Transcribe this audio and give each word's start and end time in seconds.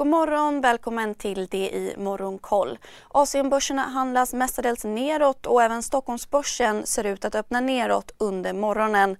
God 0.00 0.06
morgon, 0.06 0.60
välkommen 0.60 1.14
till 1.14 1.46
det 1.46 1.70
i 1.70 1.94
Morgonkoll. 1.98 2.78
Asienbörserna 3.08 3.82
handlas 3.82 4.32
mestadels 4.32 4.84
neråt 4.84 5.46
och 5.46 5.62
även 5.62 5.82
Stockholmsbörsen 5.82 6.86
ser 6.86 7.04
ut 7.04 7.24
att 7.24 7.34
öppna 7.34 7.60
neråt 7.60 8.12
under 8.18 8.52
morgonen. 8.52 9.16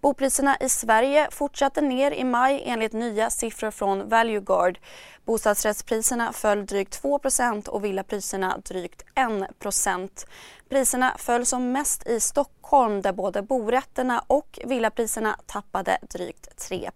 Bopriserna 0.00 0.56
i 0.60 0.68
Sverige 0.68 1.28
fortsatte 1.30 1.80
ner 1.80 2.10
i 2.10 2.24
maj 2.24 2.62
enligt 2.66 2.92
nya 2.92 3.30
siffror 3.30 3.70
från 3.70 4.08
Valueguard. 4.08 4.78
Bostadsrättspriserna 5.24 6.32
föll 6.32 6.66
drygt 6.66 7.02
2% 7.02 7.68
och 7.68 7.84
villapriserna 7.84 8.58
drygt 8.58 9.04
1% 9.14 10.26
Priserna 10.72 11.14
föll 11.18 11.46
som 11.46 11.72
mest 11.72 12.06
i 12.06 12.20
Stockholm 12.20 13.02
där 13.02 13.12
både 13.12 13.42
borätterna 13.42 14.24
och 14.26 14.58
villapriserna 14.64 15.38
tappade 15.46 15.98
drygt 16.10 16.56
3 16.56 16.90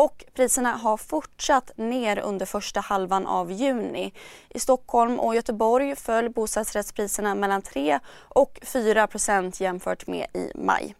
och 0.00 0.24
priserna 0.34 0.72
har 0.72 0.96
fortsatt 0.96 1.70
ner 1.76 2.18
under 2.18 2.46
första 2.46 2.80
halvan 2.80 3.26
av 3.26 3.52
juni. 3.52 4.12
I 4.48 4.60
Stockholm 4.60 5.20
och 5.20 5.34
Göteborg 5.34 5.96
föll 5.96 6.30
bostadsrättspriserna 6.30 7.34
mellan 7.34 7.62
3 7.62 7.98
och 8.14 8.58
4% 8.62 9.62
jämfört 9.62 10.06
med 10.06 10.26
i 10.34 10.52
maj. 10.54 10.94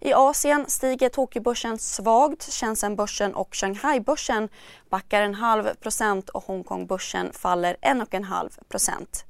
I 0.00 0.12
Asien 0.12 0.64
stiger 0.68 1.08
Tokyobörsen 1.08 1.78
svagt, 1.78 2.52
Shenzhenbörsen 2.52 3.34
och 3.34 3.54
Shanghaibörsen 3.56 4.48
backar 4.90 5.22
en 5.22 5.34
halv 5.34 5.74
procent 5.74 6.28
och 6.28 6.44
Hongkongbörsen 6.44 7.32
faller 7.32 7.76
en 7.80 8.02
och 8.02 8.14
en 8.14 8.24
halv 8.24 8.50
procent. 8.68 9.24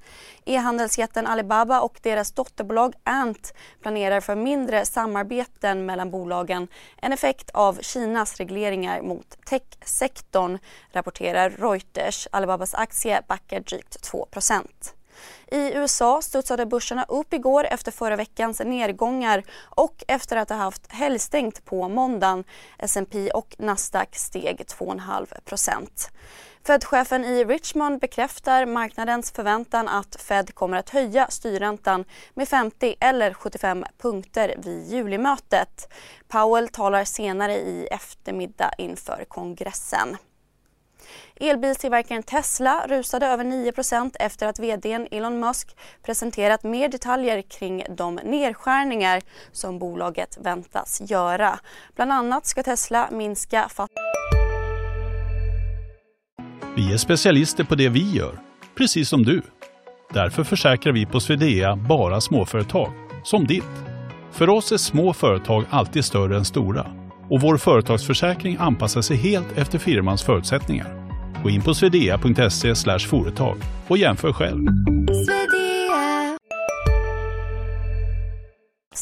E-handelsjätten 0.45 1.27
Alibaba 1.27 1.81
och 1.81 1.99
deras 2.03 2.33
dotterbolag 2.33 2.95
Ant 3.05 3.55
planerar 3.83 4.21
för 4.21 4.37
mindre 4.37 4.87
samarbeten 4.87 5.87
mellan 5.87 6.11
bolagen, 6.11 6.69
en 6.97 7.13
effekt 7.13 7.51
av 7.51 7.79
Kinas 7.83 8.37
regleringar 8.37 9.03
mot 9.03 9.39
techsektorn, 9.47 10.59
rapporterar 10.93 11.51
Reuters. 11.51 12.29
Alibabas 12.33 12.75
aktie 12.75 13.23
backar 13.29 13.61
drygt 13.61 14.03
2 14.03 14.27
procent 14.31 14.96
i 15.47 15.73
USA 15.73 16.23
studsade 16.23 16.67
börserna 16.67 17.05
upp 17.09 17.33
igår 17.33 17.65
efter 17.65 17.93
förra 17.93 18.17
veckans 18.17 18.61
nedgångar 18.61 19.43
och 19.61 20.05
efter 20.09 20.37
att 20.37 20.49
ha 20.49 20.57
haft 20.57 20.93
helgstängt 20.93 21.65
på 21.65 21.89
måndagen. 21.89 22.45
S&P 22.79 23.31
och 23.31 23.55
Nasdaq 23.59 24.17
steg 24.17 24.61
2,5 24.61 26.11
Fed-chefen 26.67 27.25
i 27.25 27.45
Richmond 27.45 28.01
bekräftar 28.01 28.67
marknadens 28.67 29.31
förväntan 29.33 29.89
att 29.89 30.17
Fed 30.23 30.55
kommer 30.55 30.77
att 30.77 30.91
höja 30.91 31.27
styrräntan 31.31 32.05
med 32.35 32.49
50 32.49 32.95
eller 33.01 33.35
75 33.35 33.85
punkter 33.99 34.55
vid 34.59 34.87
julimötet. 34.93 35.93
Powell 36.29 36.69
talar 36.69 37.05
senare 37.05 37.55
i 37.55 37.89
eftermiddag 37.91 38.71
inför 38.79 39.25
kongressen. 39.29 40.17
Elbilstillverkaren 41.41 42.23
Tesla 42.23 42.87
rusade 42.89 43.27
över 43.27 43.45
9% 43.45 44.17
efter 44.21 44.47
att 44.47 44.59
vd 44.59 45.07
Elon 45.11 45.41
Musk 45.41 45.77
presenterat 46.03 46.65
mer 46.65 46.89
detaljer 46.89 47.43
kring 47.43 47.85
de 47.97 48.15
nedskärningar 48.15 49.23
som 49.53 49.79
bolaget 49.79 50.39
väntas 50.41 51.03
göra. 51.05 51.59
Bland 51.97 52.13
annat 52.13 52.47
ska 52.47 52.63
Tesla 52.63 53.09
minska 53.13 53.69
fatt... 53.69 53.91
Vi 56.77 56.93
är 56.93 56.97
specialister 56.97 57.65
på 57.65 57.75
det 57.75 57.89
vi 57.89 58.11
gör, 58.11 58.39
precis 58.77 59.09
som 59.09 59.23
du. 59.23 59.43
Därför 60.11 60.45
försäkrar 60.45 60.93
vi 60.93 61.07
på 61.07 61.21
Swedea 61.21 61.77
bara 61.77 62.21
småföretag, 62.21 62.93
som 63.25 63.47
ditt. 63.47 63.65
För 64.33 64.49
oss 64.49 64.73
är 64.73 64.77
små 64.77 65.13
företag 65.13 65.65
alltid 65.71 66.05
större 66.05 66.37
än 66.37 66.45
stora 66.45 67.06
och 67.31 67.41
vår 67.41 67.57
företagsförsäkring 67.57 68.57
anpassar 68.61 69.03
sig 69.03 69.17
helt 69.17 69.59
efter 69.59 69.79
firmans 69.79 70.23
förutsättningar. 70.23 71.07
Gå 71.43 71.51
in 71.51 71.63
på 71.63 71.75
swedea.se 71.75 72.75
företag 72.99 73.57
och 73.89 73.99
jämför 73.99 74.33
själv. 74.33 74.67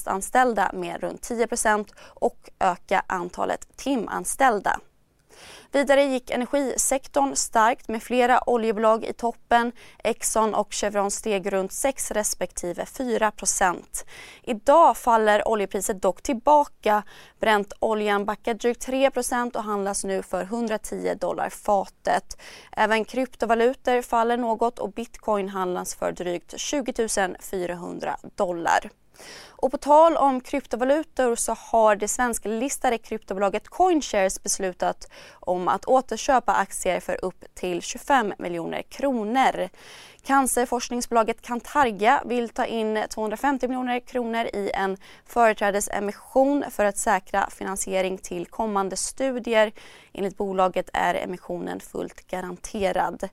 anställda 0.07 0.71
med 0.75 1.01
runt 1.01 1.23
10% 1.23 1.87
och 2.01 2.51
öka 2.61 3.05
antalet 3.07 3.77
timanställda. 3.77 4.81
Vidare 5.73 6.05
gick 6.05 6.31
energisektorn 6.31 7.37
starkt 7.37 7.89
med 7.89 8.03
flera 8.03 8.41
oljebolag 8.51 9.05
i 9.05 9.13
toppen. 9.13 9.73
Exxon 9.99 10.55
och 10.55 10.75
Chevron 10.75 11.11
steg 11.11 11.53
runt 11.53 11.73
6 11.73 12.11
respektive 12.11 12.85
4% 12.85 14.05
Idag 14.43 14.97
faller 14.97 15.49
oljepriset 15.49 16.03
dock 16.03 16.23
tillbaka. 16.23 17.03
Brentoljan 17.41 18.25
backar 18.25 18.55
drygt 18.55 18.89
3% 18.89 19.57
och 19.57 19.65
handlas 19.65 20.05
nu 20.05 20.23
för 20.23 20.43
110 20.43 21.15
dollar 21.21 21.51
fatet. 21.51 22.41
Även 22.73 23.05
kryptovalutor 23.05 24.03
faller 24.03 24.37
något 24.37 24.79
och 24.79 24.93
bitcoin 24.93 25.49
handlas 25.49 25.95
för 25.95 26.13
drygt 26.13 26.59
20 26.61 27.09
400 27.41 28.17
dollar. 28.35 28.91
Och 29.65 29.71
på 29.71 29.79
tal 29.79 30.17
om 30.17 30.41
kryptovalutor 30.41 31.37
så 31.37 31.57
har 31.59 31.97
det 31.97 32.09
svensklistade 32.09 32.99
kryptobolaget 32.99 33.69
Coinshares 33.69 34.43
beslutat 34.43 35.09
om 35.41 35.69
att 35.69 35.85
återköpa 35.85 36.55
aktier 36.55 37.01
för 37.01 37.25
upp 37.25 37.45
till 37.55 37.83
25 37.83 38.33
miljoner 38.39 38.83
kronor. 38.83 39.69
Cancerforskningsbolaget 40.23 41.43
Cantargia 41.43 42.23
vill 42.27 42.49
ta 42.49 42.67
in 42.67 43.05
250 43.11 43.69
miljoner 43.69 44.01
kronor 44.01 44.45
i 44.45 44.71
en 44.75 44.97
företrädesemission 45.27 46.65
för 46.71 46.85
att 46.85 46.99
säkra 46.99 47.51
finansiering 47.51 48.19
till 48.19 48.47
kommande 48.47 48.97
studier. 48.97 49.73
Enligt 50.13 50.37
bolaget 50.37 50.91
är 50.93 51.15
emissionen 51.15 51.81
fullt 51.81 52.27
garanterad 52.27 53.29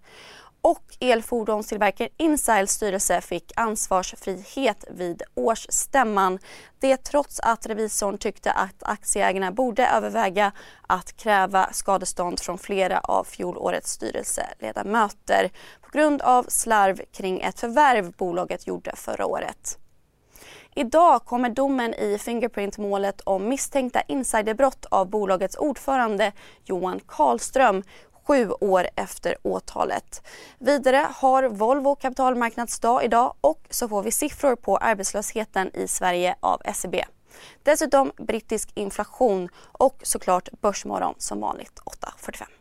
och 0.61 0.83
elfordonstillverkaren 0.99 2.11
Insiles 2.17 2.71
styrelse 2.71 3.21
fick 3.21 3.51
ansvarsfrihet 3.55 4.85
vid 4.89 5.21
årsstämman. 5.35 6.39
Det 6.79 6.97
trots 6.97 7.39
att 7.39 7.65
revisorn 7.65 8.17
tyckte 8.17 8.51
att 8.51 8.83
aktieägarna 8.83 9.51
borde 9.51 9.87
överväga 9.87 10.51
att 10.87 11.17
kräva 11.17 11.69
skadestånd 11.73 12.39
från 12.39 12.57
flera 12.57 12.99
av 12.99 13.23
fjolårets 13.23 13.91
styrelseledamöter 13.91 15.51
på 15.81 15.89
grund 15.91 16.21
av 16.21 16.45
slarv 16.47 17.01
kring 17.11 17.41
ett 17.41 17.59
förvärv 17.59 18.11
bolaget 18.11 18.67
gjorde 18.67 18.95
förra 18.95 19.25
året. 19.25 19.77
Idag 20.75 21.25
kommer 21.25 21.49
domen 21.49 21.93
i 21.93 22.17
Fingerprint-målet 22.17 23.21
om 23.21 23.49
misstänkta 23.49 24.01
insiderbrott 24.01 24.85
av 24.85 25.09
bolagets 25.09 25.55
ordförande 25.55 26.31
Johan 26.65 26.99
Karlström 27.05 27.83
sju 28.27 28.51
år 28.51 28.87
efter 28.95 29.35
åtalet. 29.43 30.21
Vidare 30.59 31.07
har 31.15 31.43
Volvo 31.43 31.95
kapitalmarknadsdag 31.95 33.03
idag 33.03 33.33
och 33.41 33.67
så 33.69 33.89
får 33.89 34.03
vi 34.03 34.11
siffror 34.11 34.55
på 34.55 34.77
arbetslösheten 34.77 35.75
i 35.75 35.87
Sverige 35.87 36.35
av 36.39 36.61
SCB. 36.65 37.05
Dessutom 37.63 38.11
brittisk 38.17 38.69
inflation 38.73 39.49
och 39.71 39.99
såklart 40.03 40.49
Börsmorgon 40.61 41.15
som 41.17 41.39
vanligt 41.39 41.79
8.45. 41.85 42.60